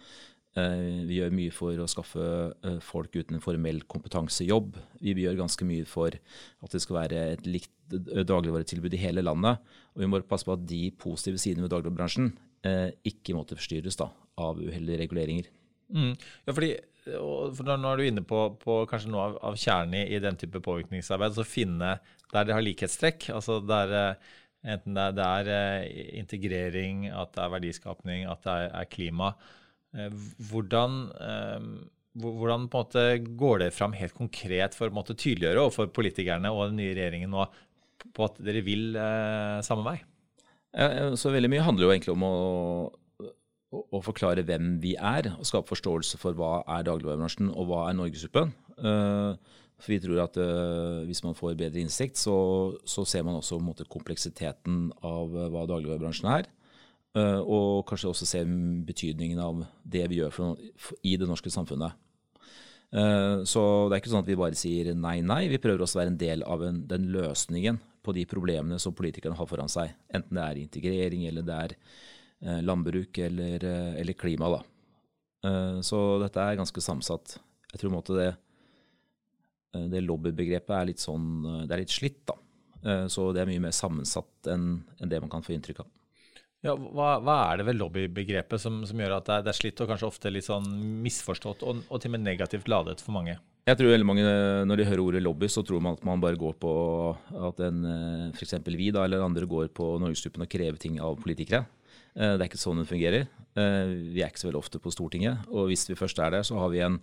[0.54, 4.76] Eh, vi gjør mye for å skaffe eh, folk uten formell kompetansejobb.
[5.02, 9.24] Vi gjør ganske mye for at det skal være et likt eh, dagligvaretilbud i hele
[9.26, 9.64] landet.
[9.96, 12.34] Og vi må passe på at de positive sidene ved dagligvarebransjen
[13.04, 14.06] ikke måtte forstyrres da,
[14.40, 15.50] av uheldige reguleringer.
[15.92, 16.14] Mm.
[16.48, 16.70] Ja, fordi,
[17.04, 20.62] for Nå er du inne på, på kanskje noe av, av kjernen i, den type
[20.64, 21.36] påvirkningsarbeid.
[21.36, 21.98] så finne
[22.32, 23.28] der det har likhetstrekk.
[23.36, 24.16] altså der
[24.64, 29.34] Enten det er, det er integrering, at det er verdiskapning, at det er, er klima.
[29.94, 30.14] Eh,
[30.50, 31.68] hvordan, eh,
[32.18, 32.66] hvordan
[33.38, 37.46] går det fram helt konkret for å tydeliggjøre overfor politikerne og den nye regjeringen nå
[38.14, 40.00] på at dere vil eh, samme vei?
[40.74, 42.38] så Veldig mye handler jo egentlig om å,
[43.78, 48.00] å, forklare hvem vi er, og skape forståelse for hva er dagligvarebransjen og hva er
[48.00, 48.50] Norgesgruppen.
[48.82, 50.40] For vi tror at
[51.06, 52.34] hvis man får bedre innsikt, så,
[52.90, 56.50] så ser man også måte, kompleksiteten av hva dagligvarebransjen er.
[57.14, 58.42] Eh, og kanskje også se
[58.88, 62.00] betydningen av det vi gjør for, for, i det norske samfunnet.
[62.94, 65.48] Uh, så det er ikke sånn at vi bare sier nei, nei.
[65.50, 68.94] Vi prøver også å være en del av en, den løsningen på de problemene som
[68.94, 69.96] politikerne har foran seg.
[70.14, 73.66] Enten det er integrering, eller det er uh, landbruk eller,
[74.02, 74.52] eller klima.
[74.54, 74.62] Da.
[75.84, 77.38] så dette er ganske samsatt.
[77.74, 78.30] Jeg tror måte, det,
[79.90, 82.38] det lobbybegrepet er litt sånn Det er litt slitt, da.
[83.10, 84.68] så det er mye mer sammensatt enn,
[85.02, 85.90] enn det man kan få inntrykk av.
[86.64, 89.58] Ja, hva, hva, er det ved lobbybegrepet som, som gjør at det er, det er,
[89.58, 90.70] slitt og kanskje ofte litt sånn
[91.04, 93.36] misforstått og, og til og med negativt ladet for mange?
[93.68, 94.24] Jeg tror veldig mange,
[94.68, 96.72] Når de hører ordet lobby, så tror man at man bare går på
[97.48, 98.58] at en eh, f.eks.
[98.68, 101.66] vi da, eller andre går på Norgesgruppen og krever ting av politikere.
[102.16, 103.28] Eh, det er ikke sånn det fungerer.
[103.60, 105.48] Eh, vi er ikke så veldig ofte på Stortinget.
[105.52, 107.00] Og hvis vi først er der, så har vi en,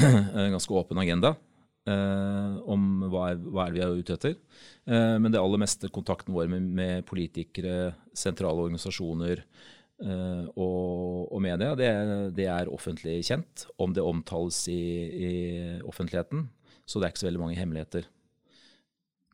[0.04, 1.34] en ganske åpen agenda.
[1.82, 4.36] Uh, om hva er, hva er, vi er ute etter.
[4.86, 11.38] Eh, men det aller meste kontakten vår med, med politikere, sentrale organisasjoner eh, og, og,
[11.42, 11.90] media, det,
[12.38, 13.66] det, er offentlig kjent.
[13.82, 15.30] Om det omtales i, i,
[15.86, 16.48] offentligheten.
[16.86, 18.08] Så det er ikke så veldig mange hemmeligheter.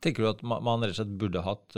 [0.01, 1.75] Tenker du at man rett og slett burde hatt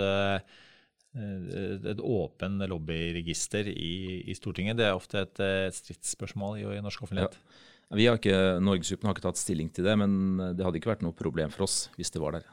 [1.11, 4.77] et åpen lobbyregister i, i, Stortinget?
[4.77, 7.39] Det er ofte et, et stridsspørsmål i, i norsk offentlighet.
[7.39, 7.70] Ja.
[7.97, 10.13] Vi har ikke, Norgesgruppen har ikke tatt stilling til det, men
[10.55, 12.47] det hadde ikke vært noe problem for oss hvis det var der.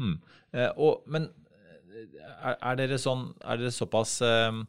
[0.00, 0.16] Mm.
[0.56, 1.28] Eh, og, men
[2.42, 4.60] er, er, dere sånn, er, dere såpass eh,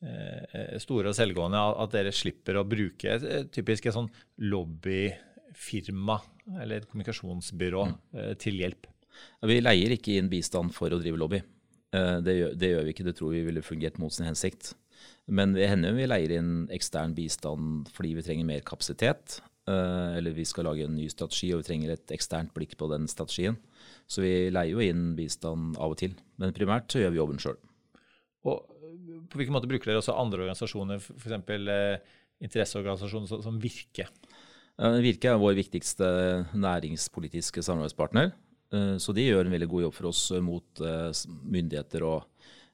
[0.00, 4.10] eh store og selvgående at dere slipper å bruke et, typisk et sånn
[4.40, 6.20] lobbyfirma
[6.62, 7.96] eller et kommunikasjonsbyrå mm.
[8.16, 8.88] eh, til hjelp?
[9.46, 11.40] Vi leier ikke inn bistand for å drive lobby.
[11.90, 14.70] Det gjør, det gjør, vi ikke, det tror vi ville fungert mot sin hensikt.
[15.30, 19.38] Men det hender vi leier inn ekstern bistand fordi vi trenger mer kapasitet.
[19.70, 23.06] Eller vi skal lage en ny strategi og vi trenger et eksternt blikk på den
[23.06, 23.60] strategien.
[24.10, 26.16] Så vi leier jo inn bistand av og til.
[26.42, 27.60] Men primært så gjør vi jobben sjøl.
[28.42, 28.56] På
[29.38, 31.36] hvilken måte bruker dere også andre organisasjoner, f.eks.
[31.70, 34.08] Eh, interesseorganisasjoner som Virke?
[34.80, 36.06] Virke er vår viktigste
[36.56, 38.32] næringspolitiske samarbeidspartner.
[38.72, 41.10] Eh, så de gjør en veldig god jobb for oss mot eh,
[41.42, 42.24] myndigheter og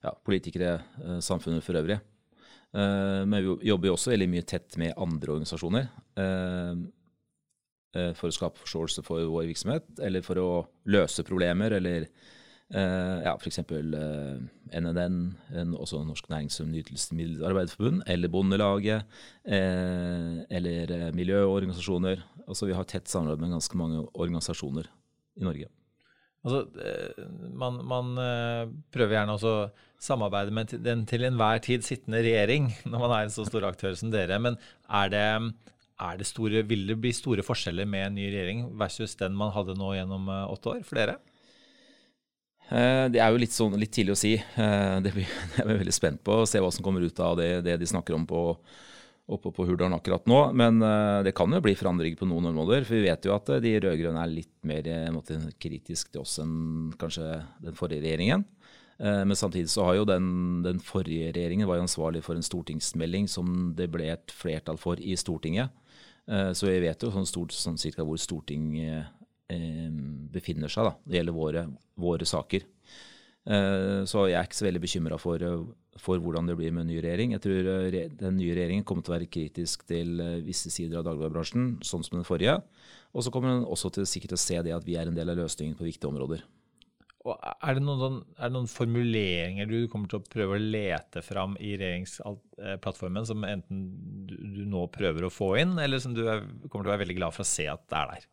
[0.04, 1.98] ja, politikere, eh, samfunnet for øvrig.
[2.76, 5.86] Men vi jobber jo også veldig mye tett med andre organisasjoner
[8.18, 10.48] for å skape forståelse for vår virksomhet, eller for å
[10.92, 12.04] løse problemer, eller
[12.68, 13.62] ja, F.eks.
[14.74, 15.16] NNN,
[15.78, 19.06] også Norsk Nærings- og Nytelsesmiddelarbeiderforbund, eller Bondelaget,
[19.48, 22.20] eller miljøorganisasjoner.
[22.44, 24.92] Altså Vi har tett samarbeid med ganske mange organisasjoner
[25.40, 25.72] i Norge.
[26.46, 26.62] Altså,
[27.58, 28.10] man, man
[28.94, 29.68] prøver gjerne også å
[30.06, 33.96] samarbeide med den til enhver tid sittende regjering når man er en så stor aktør
[33.98, 34.38] som dere.
[34.38, 35.24] Men er det,
[36.06, 39.54] er det store, vil det bli store forskjeller med en ny regjering versus den man
[39.56, 41.18] hadde nå gjennom åtte år for dere?
[42.66, 44.34] Eh, det er jo litt, sånn, litt tidlig å si.
[44.34, 47.38] Eh, det blir, vi er veldig spent på å se hva som kommer ut av
[47.38, 48.42] det, det de snakker om på,
[49.26, 50.40] oppe på Hurdalen akkurat nå.
[50.56, 52.86] Men eh, det kan jo bli forandringer på noen områder.
[52.86, 56.92] For vi vet jo at de rød-grønne er litt mer måte, kritisk til oss enn
[57.00, 58.46] kanskje den forrige regjeringen.
[58.96, 60.28] Men samtidig så har jo den,
[60.64, 65.12] den, forrige regjeringen var ansvarlig for en stortingsmelding som det ble et flertall for i
[65.20, 65.68] Stortinget.
[66.24, 69.12] Så vi vet jo sånn stort sånn cirka hvor Stortinget
[69.48, 69.90] Eh,
[70.34, 70.88] befinner seg.
[70.88, 70.94] Da.
[71.06, 71.62] Det gjelder våre,
[71.94, 72.64] våre saker.
[73.46, 75.42] Eh, så jeg er ikke så veldig bekymra for,
[76.02, 77.36] for, hvordan det blir med en ny regjering.
[77.36, 81.06] Jeg tror eh, den nye regjeringen kommer til å være kritisk til visse sider av
[81.08, 82.58] dagligvarebransjen, sånn som den forrige.
[83.14, 85.32] Og så kommer den også til sikkert å se det at vi er en del
[85.32, 86.44] av løsningen på viktige områder.
[87.26, 91.22] Er, det noen, sånn, er det noen formuleringer du kommer til å prøve å lete
[91.26, 93.80] fram i regjeringsplattformen som enten
[94.28, 97.02] du, du nå prøver å få inn, eller som du er, kommer til å være
[97.02, 98.28] veldig glad for å se at det er der?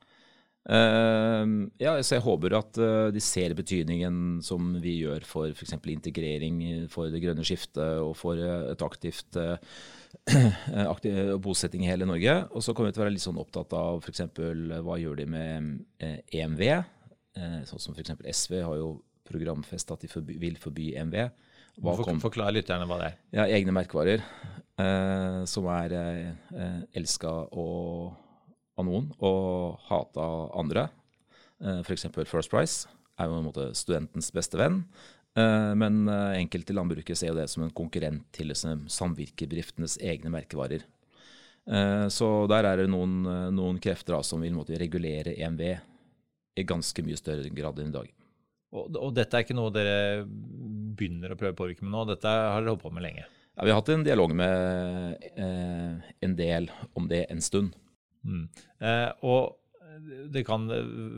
[0.64, 5.76] Uh, ja, så jeg håper at uh, de ser betydningen som vi gjør for f.eks.
[5.92, 9.40] integrering, for det grønne skiftet og for uh, et aktivt
[10.94, 12.38] aktiv, bosetting i hele Norge.
[12.56, 14.24] Og så kommer vi til å være litt sånn opptatt av f.eks.
[14.86, 16.64] hva gjør de med EMV.
[17.68, 18.16] sånn som f.eks.
[18.24, 18.94] SV har jo
[19.28, 21.18] programfestet at de forby, vil forby EMV.
[21.84, 23.22] Hva For, forklar lytterne hva det er.
[23.36, 24.24] Ja, Egne merkevarer
[25.50, 28.23] som er uh, elska og
[28.80, 30.28] av noen og hata
[30.60, 30.88] andre.
[31.64, 32.08] Eh, F.eks.
[32.30, 34.82] First Price er jo en måte studentens beste venn.
[35.38, 40.34] Eh, men eh, enkelte i landbruket ser jo det som en konkurrent til samvirkebedriftenes egne
[40.34, 40.86] merkevarer.
[42.12, 43.22] Så der er det noen,
[43.56, 45.62] noen krefter som vil måtte regulere EMV
[46.60, 48.10] i ganske mye større grad enn i dag.
[48.74, 52.30] Og, og, dette er ikke noe dere begynner å prøve å påvirke med nå, dette
[52.30, 53.26] har dere holdt på med lenge?
[53.54, 57.76] Ja, Vi har hatt en dialog med eh, en del om det en stund.
[58.24, 58.48] Mm.
[58.84, 59.60] Eh, og
[60.34, 60.66] det kan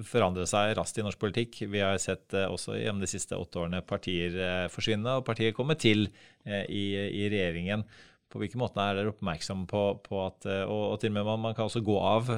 [0.06, 1.62] forandre seg raskt i norsk politikk.
[1.72, 5.56] Vi har sett eh, også gjennom de siste åtte årene partier eh, forsvinne, og partier
[5.56, 6.10] komme til
[6.46, 7.86] i, i, regjeringen.
[8.30, 11.42] På hvilken måte er dere oppmerksom på, på at og, og, til og med man,
[11.48, 12.30] man kan også gå av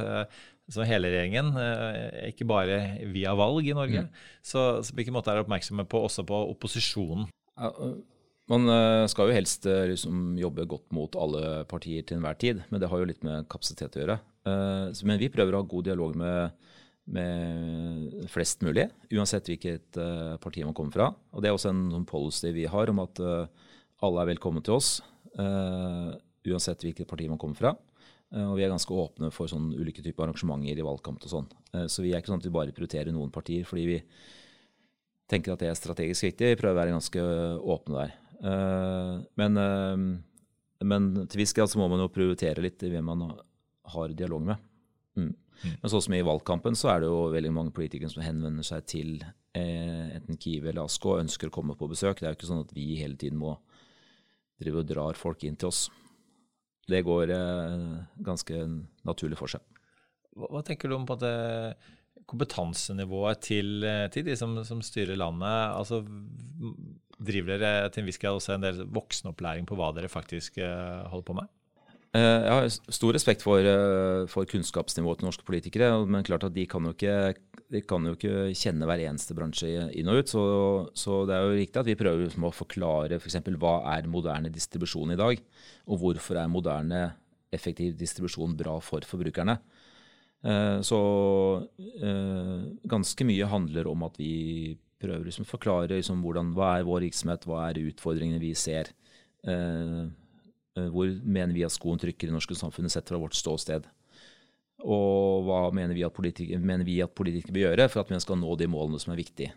[0.72, 1.50] så hele regjeringen,
[2.28, 2.78] ikke bare
[3.12, 4.06] via valg i Norge.
[4.06, 4.22] Mm.
[4.40, 7.28] Så, så på hvilken måte er dere oppmerksomme på, også på opposisjonen?
[8.48, 8.64] Man
[9.12, 13.02] skal jo helst liksom, jobbe godt mot alle partier til enhver tid, men det har
[13.02, 14.16] jo litt med kapasitet å gjøre.
[14.48, 16.70] Eh, men vi prøver å ha god dialog med,
[17.18, 21.10] med flest mulig, uansett hvilket eh, parti man kommer fra.
[21.34, 23.68] Og Det er også en sånn policy vi har om at eh,
[24.06, 25.00] alle er velkommen til oss,
[25.38, 27.72] uansett hvilket parti man kommer fra.
[28.38, 31.48] Og vi er ganske åpne for sånn ulike typer arrangementer i valgkamp og sånn.
[31.90, 33.98] Så vi er ikke sånn at vi bare prioriterer noen partier fordi vi
[35.32, 36.52] tenker at det er strategisk viktig.
[36.52, 37.26] Vi prøver å være ganske
[37.76, 38.16] åpne der.
[38.38, 39.58] Men,
[40.86, 43.24] men til viss grad så må man jo prioritere litt i hvem man
[43.94, 44.66] har dialog med.
[45.18, 45.32] Mm.
[45.64, 45.78] Mm.
[45.82, 48.86] Men sånn som i valgkampen, så er det jo veldig mange politikere som henvender seg
[48.90, 49.14] til
[49.58, 52.20] eh, enten Kiev eller Asko og ønsker å komme på besøk.
[52.20, 53.56] Det er jo ikke sånn at vi hele tiden må
[54.62, 55.88] drive og drar folk inn til oss.
[56.88, 57.88] Det går eh,
[58.26, 58.64] ganske
[59.08, 59.64] naturlig for seg.
[60.38, 61.36] Hva, tenker du om på det
[62.30, 65.74] kompetansenivået til, eh, til de som, som, styrer landet?
[65.74, 66.04] Altså,
[67.18, 71.08] driver dere til en viss grad også en del voksenopplæring på hva dere faktisk uh,
[71.12, 71.54] holder på med?
[72.16, 76.06] Eh, jeg har stor respekt for, eh, for, kunnskapsnivået til norske politikere.
[76.08, 77.36] Men klart at de kan jo ikke,
[77.88, 80.32] kan jo ikke kjenne hver eneste bransje inn og ut.
[80.32, 80.44] Så,
[80.96, 83.40] så, det er jo riktig at vi prøver liksom å forklare f.eks.
[83.44, 85.44] For hva er moderne distribusjon i dag?
[85.88, 87.04] Og hvorfor er moderne
[87.54, 89.60] effektiv distribusjon bra for forbrukerne?
[90.48, 91.00] Eh, så
[92.88, 97.06] ganske mye handler om at vi prøver liksom å forklare liksom hvordan, hva er vår
[97.08, 98.94] virksomhet, hva er utfordringene vi ser.
[99.48, 100.08] Eh,
[100.94, 103.88] hvor mener vi at skoen trykker i det norske samfunnet sett fra vårt ståsted.
[104.86, 108.68] Og hva mener vi, at politikere, politikere bør gjøre for at vi skal nå de
[108.70, 109.56] målene som er viktige.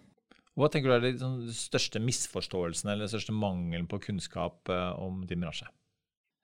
[0.59, 4.91] Hva tenker du er den sånn, største misforståelsen eller den største mangelen på kunnskap eh,
[5.01, 5.69] om din bransje?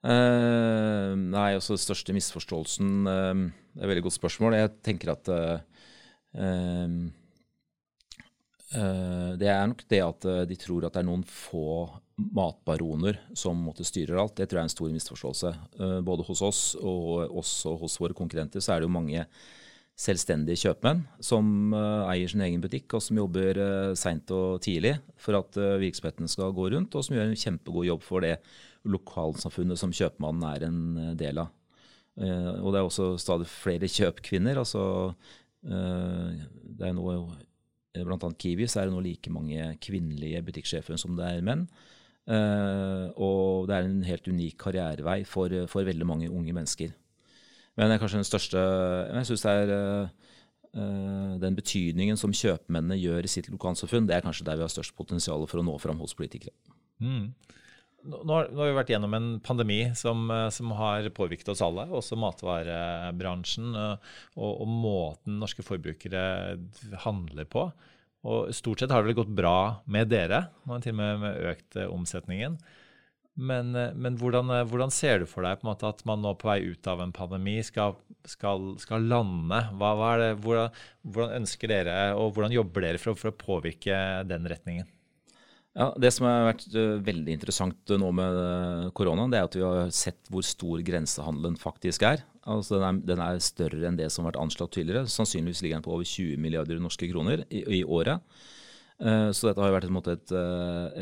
[0.07, 3.41] Uh, nei, altså den største misforståelsen uh,
[3.75, 4.55] Det er et veldig godt spørsmål.
[4.55, 5.57] Jeg tenker at uh,
[8.67, 11.87] det er nok det at de tror at det er noen få
[12.35, 14.35] matbaroner som måtte styrer alt.
[14.35, 15.53] Det tror jeg er en stor misforståelse.
[16.03, 19.23] både hos oss og også hos våre konkurrenter så er det jo mange
[19.97, 21.77] selvstendige kjøpmenn som
[22.11, 23.63] eier sin egen butikk, og som jobber
[23.95, 28.03] seint og tidlig for at virksomheten skal gå rundt, og som gjør en kjempegod jobb
[28.09, 28.35] for det
[28.91, 31.53] lokalsamfunnet som kjøpmannen er en eh, del av.
[32.21, 34.63] Eh, og det er også stadig flere kjøpkvinner.
[34.63, 34.85] altså
[35.67, 37.11] eh, det er nå
[38.05, 41.67] Blant annet Kiwi så er det nå like mange kvinnelige butikksjefer som det er menn.
[42.27, 46.91] og det er en helt unik karrierevei for, for veldig mange unge mennesker.
[47.77, 50.09] Men det er kanskje den største Jeg syns det er
[51.41, 54.97] den betydningen som kjøpmennene gjør i sitt lokalsamfunn, det er kanskje der vi har størst
[54.99, 56.53] potensial for å nå fram hos politikere.
[57.01, 57.31] Mm.
[58.07, 61.89] Nå, nå, har vi vært gjennom en pandemi som, eh, som har påvirket oss alle,
[61.91, 66.23] også matvarebransjen eh, og, og, måten norske forbrukere
[67.03, 67.67] handler på.
[68.27, 70.47] Og Stort sett har det vel gått bra med dere,
[70.83, 72.59] til og med med økt eh, omsetningen.
[73.37, 76.89] Men, men hvordan, hvordan, ser du for deg måte at man nå på vei ut
[76.89, 79.59] av en pandemi skal, skal, skal lande?
[79.77, 83.99] Hva, hva det, hvordan, hvordan, ønsker dere, og hvordan jobber dere for, for å påvirke
[84.31, 84.89] den retningen?
[85.77, 89.49] Ja, Det som har vært uh, veldig interessant uh, nå med uh, korona, det er
[89.49, 92.23] at vi har sett hvor stor grensehandelen faktisk er.
[92.49, 95.05] Altså den er, den er større enn det som har vært anslått tidligere.
[95.13, 98.23] Sannsynligvis ligger den på over 20 milliarder norske kroner i, i året.
[98.97, 100.33] så dette har vært et, et,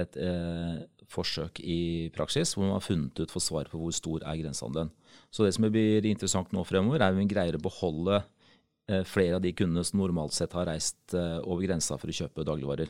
[0.02, 4.24] et, et forsøk i praksis, hvor man har funnet ut for svar på hvor stor
[4.24, 4.90] er grensehandelen.
[5.30, 8.24] Så det som blir interessant nå fremover, er om vi greier å beholde
[9.04, 11.12] flere av de kundene som normalt sett har reist
[11.44, 12.88] over grensa for å kjøpe dagligvarer.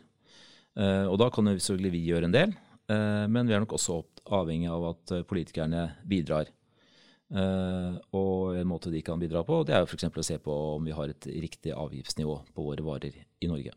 [0.75, 2.53] Eh, og da kan jo selvfølgelig vi gjøre en del,
[2.91, 4.01] eh, men vi er nok også
[4.35, 6.53] avhengig av at eh, politikerne bidrar.
[7.35, 10.05] Og en måte de kan bidra på, det er jo f.eks.
[10.07, 13.73] å se på om vi har et riktig avgiftsnivå på våre varer i Norge.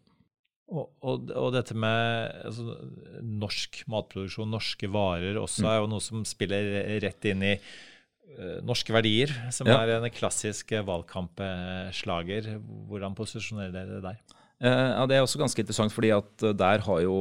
[0.68, 2.76] Og, og, og dette med altså,
[3.24, 5.70] norsk matproduksjon, norske varer, også mm.
[5.72, 6.70] er jo noe som spiller
[7.02, 9.80] rett inn i uh, norske verdier, som ja.
[9.80, 12.52] er en klassisk valgkampslager.
[12.92, 14.37] Hvordan posisjonerer dere det der?
[14.64, 17.18] Eh, ja, Det er også ganske interessant, fordi at eh, der har jo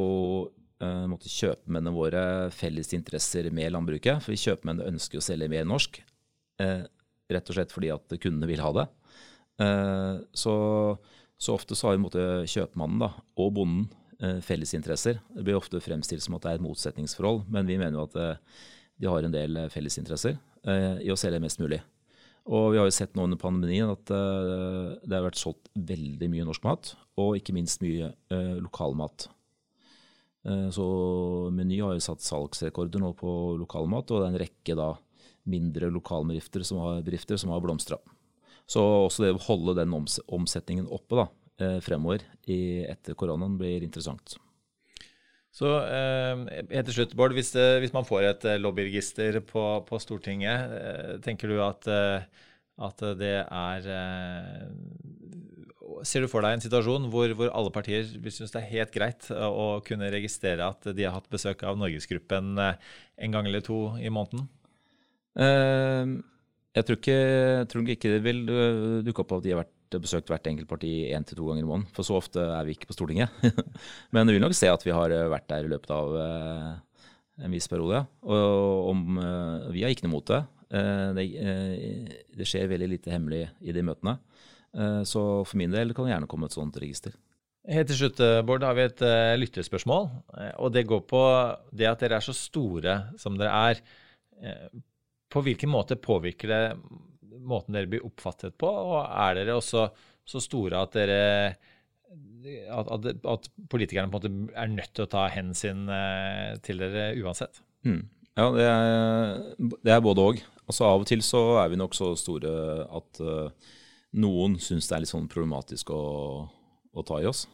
[1.09, 2.22] måtte kjøpmennene våre
[2.53, 4.20] felles interesser med landbruket.
[4.20, 6.03] For vi kjøpmennene ønsker å selge mer norsk,
[6.61, 8.85] rett og slett fordi at kundene vil ha det.
[10.37, 10.53] Så,
[11.40, 13.09] så, ofte så har måte, kjøpmannen da,
[13.40, 13.88] og bonden
[14.44, 15.22] felles interesser.
[15.33, 18.20] Det blir ofte fremstilt som at det er et motsetningsforhold, men vi mener jo at
[19.01, 20.37] de har en del felles interesser
[20.68, 21.81] i å selge mest mulig.
[22.53, 26.53] Og vi har jo sett nå under pandemien at det har vært solgt veldig mye
[26.53, 29.29] norsk mat, og ikke minst mye eh, lokalmat.
[30.46, 30.87] Eh, så
[31.55, 34.92] Meny har jo satt salgsrekorder nå på lokalmat, og det er en rekke da
[35.46, 38.00] mindre lokalbedrifter som har, bedrifter har blomstra.
[38.66, 41.29] Så også det å holde den oms omsetningen oppe da,
[41.81, 44.35] fremover i, etter koronaen blir interessant.
[45.55, 46.42] Så eh,
[46.74, 51.62] til slutt, Bård, hvis, det, hvis, man får et lobbyregister på, på Stortinget, tenker du
[51.64, 51.88] at
[52.76, 54.66] at det er eh,
[56.04, 58.92] Ser du for deg en situasjon hvor, hvor alle partier vil synes det er helt
[58.94, 62.80] greit å kunne registrere at de har hatt besøk av Norgesgruppen eh,
[63.24, 64.48] en gang eller to i måneden?
[65.37, 66.16] Uh,
[66.76, 67.20] jeg tror ikke,
[67.72, 68.42] tror ikke det vil
[69.04, 71.68] dukke opp at de har vært, besøkt hvert enkelt parti én til to ganger i
[71.68, 71.92] måneden.
[71.94, 73.32] For så ofte er vi ikke på Stortinget.
[74.12, 77.70] Men du vil nok se at vi har vært der i løpet av en viss
[77.70, 78.02] periode.
[78.26, 79.04] Og om,
[79.70, 80.42] vi har ikke noe mot det.
[80.66, 84.16] Eh, eh, det, skjer veldig lite hemmelig i de møtene.
[84.76, 87.16] Eh, så for min del kan det gjerne komme et sånt register.
[87.66, 89.00] Helt til slutt, Bård, har vi et
[89.40, 90.04] lyttespørsmål.
[90.06, 90.52] lytterspørsmål.
[90.62, 91.22] og det går på
[91.74, 93.80] det at dere er så store som dere er.
[95.28, 96.76] på hvilken måte påvirker det
[97.42, 98.70] måten dere blir oppfattet på?
[98.70, 99.88] Og er dere også
[100.24, 101.56] så store at dere
[102.70, 105.90] at, at, at politikerne på en måte er nødt til å ta hensyn
[106.62, 107.58] til dere uansett?
[107.82, 108.04] Mm.
[108.36, 109.38] Ja, det er,
[109.80, 110.40] det er både òg.
[110.66, 112.52] Altså Av og til så er vi nok så store
[112.98, 113.72] at uh,
[114.17, 116.02] noen syns det er litt sånn problematisk å,
[116.46, 117.46] å ta i oss.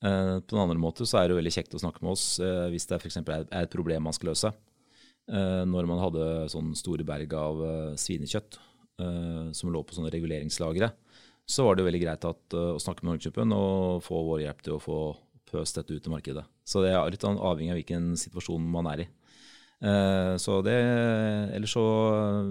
[0.00, 2.66] Uh, på den andre måte så er det veldig kjekt å snakke med oss uh,
[2.72, 3.20] hvis det f.eks.
[3.20, 4.52] Er, et problem man skal løse.
[5.30, 7.60] når man hadde sånn store berg av
[8.00, 8.56] svinekjøtt
[9.54, 10.88] som lå på sånne reguleringslagre,
[11.46, 14.74] så var det veldig greit at, å snakke med Norgesgruppen og få vår hjelp til
[14.74, 14.98] å få
[15.50, 16.42] pøst dette ut i markedet.
[16.66, 19.08] Så det er litt avhengig av hvilken situasjon man er i.
[19.80, 20.76] Eh, så det,
[21.56, 21.84] ellers så,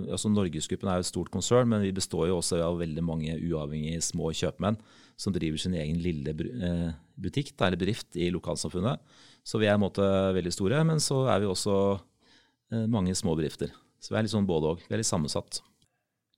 [0.09, 3.35] altså Norgesgruppen er jo et stort konsern, men vi består jo også av veldig mange
[3.37, 4.79] uavhengige små kjøpmenn
[5.19, 9.03] som driver sin egen lille eh, butikk eller bedrift i lokalsamfunnet.
[9.45, 10.05] Så vi er i en måte
[10.35, 13.73] veldig store, men så er vi også eh, mange små bedrifter.
[13.99, 14.85] Så vi er litt sånn både òg.
[14.87, 15.61] Vi er litt sammensatt.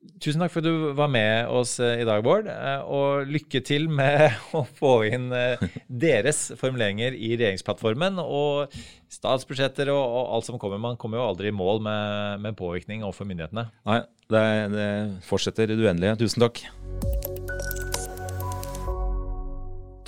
[0.01, 2.47] Tusen takk for at du var med oss eh, i dag, Bård.
[2.49, 8.73] Eh, og lykke til med å få inn eh, deres formuleringer i regjeringsplattformen og
[9.13, 10.01] statsbudsjetter og,
[10.33, 10.81] alt som kommer.
[10.81, 13.67] Man kommer jo aldri i mål med, med påvirkning overfor myndighetene.
[13.89, 13.99] Nei,
[14.33, 14.43] det,
[14.73, 14.89] det
[15.29, 16.17] fortsetter i det uendelige.
[16.23, 16.63] Tusen takk.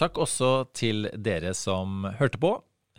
[0.02, 2.56] Takk også til dere som hørte på.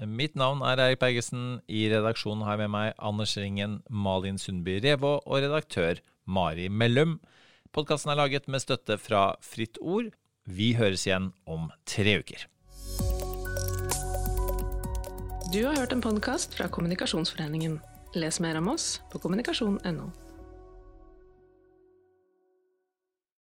[0.07, 1.59] Mitt navn er Eirik Bergesen.
[1.67, 7.19] I redaksjonen har jeg med meg Anders Ringen, Malin Sundby Revå og redaktør Mari Mellum.
[7.75, 10.13] Podkasten er laget med støtte fra Fritt Ord.
[10.45, 12.47] Vi høres igjen om tre uker.
[15.55, 17.79] Du har hørt en podkast fra Kommunikasjonsforeningen.
[18.15, 20.24] Les mer om oss på kommunikasjon.no.